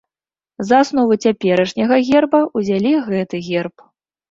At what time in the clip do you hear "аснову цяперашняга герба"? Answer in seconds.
0.85-2.41